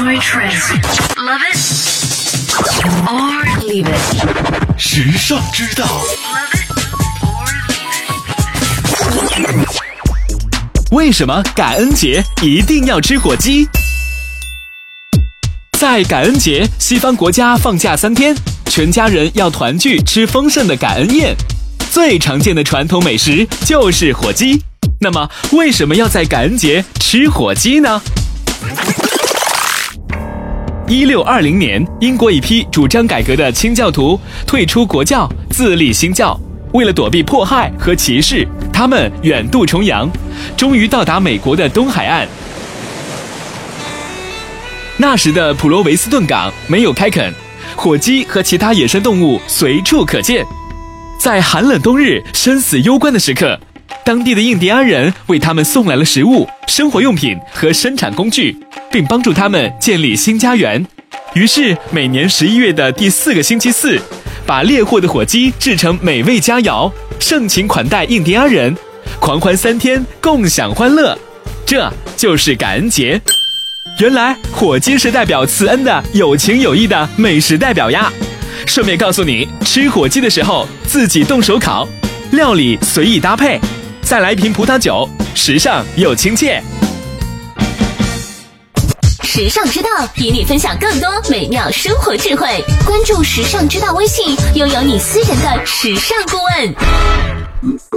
[0.00, 0.70] Enjoy trends.
[1.18, 1.58] Love it
[3.06, 4.78] or leave it.
[4.78, 5.86] 时尚之道.
[10.92, 13.68] 为什么感恩节一定要吃火鸡？
[15.78, 18.34] 在感恩节，西方国家放假三天，
[18.70, 21.36] 全家人要团聚吃丰盛的感恩宴。
[21.90, 24.64] 最常见的传统美食就是火鸡。
[24.98, 28.00] 那么，为什么要在感恩节吃火鸡呢？
[30.90, 36.36] 一六二零年，英国一批主张改革的清教徒退出国教，自立新教。
[36.72, 40.10] 为了躲避迫害和歧视，他们远渡重洋，
[40.56, 42.26] 终于到达美国的东海岸。
[44.96, 47.32] 那时的普罗维斯顿港没有开垦，
[47.76, 50.44] 火鸡和其他野生动物随处可见。
[51.20, 53.56] 在寒冷冬日、生死攸关的时刻，
[54.04, 58.56] 当地的印第安人为他们送来了食物、生活用品和生产工具，
[58.90, 60.84] 并帮助他们建立新家园。
[61.34, 64.00] 于是，每年十一月的第四个星期四，
[64.44, 68.76] 把猎获的火鸡制成美味佳肴，盛情款待印第安人，
[69.20, 71.16] 狂欢三天，共享欢乐。
[71.64, 73.20] 这就是感恩节。
[73.98, 78.10] 原来火鸡是代表慈恩的有情有义的美食代表呀。
[78.66, 81.86] 顺便告诉你，吃火鸡的时候自己动手烤，
[82.32, 83.60] 料理随意搭配，
[84.02, 86.62] 再来一瓶葡萄酒，时尚又亲切。
[89.40, 92.46] 时尚之道与你分享更多美妙生活智慧。
[92.84, 96.74] 关注时尚之道微信，拥有你私人的时尚顾问。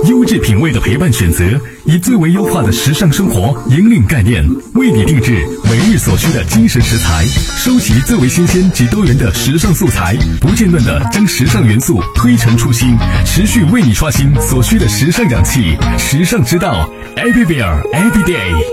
[0.09, 1.43] 优质品味的陪伴选择，
[1.83, 4.41] 以最为优化的时尚生活引领概念，
[4.75, 7.25] 为你定制每日所需的精神食材，
[7.57, 15.75] 收集最为新鲜及多元的时尚素材，不间断的将时尚元素推陈出新，持续为你刷新所需的时尚氧气。
[15.97, 18.72] 时尚之道，Everywhere Every Day。